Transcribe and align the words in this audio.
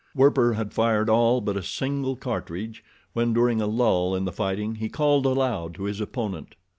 Werper 0.15 0.53
had 0.53 0.73
fired 0.73 1.11
all 1.11 1.41
but 1.41 1.55
a 1.55 1.61
single 1.61 2.15
cartridge, 2.15 2.83
when, 3.13 3.33
during 3.33 3.61
a 3.61 3.67
lull 3.67 4.15
in 4.15 4.25
the 4.25 4.31
fighting, 4.31 4.73
he 4.73 4.89
called 4.89 5.27
aloud 5.27 5.75
to 5.75 5.83
his 5.83 6.01
opponent. 6.01 6.55